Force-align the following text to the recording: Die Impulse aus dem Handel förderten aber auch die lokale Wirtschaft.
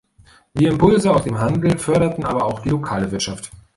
Die 0.55 0.65
Impulse 0.65 1.13
aus 1.13 1.25
dem 1.25 1.37
Handel 1.37 1.77
förderten 1.77 2.25
aber 2.25 2.45
auch 2.45 2.61
die 2.61 2.69
lokale 2.69 3.11
Wirtschaft. 3.11 3.51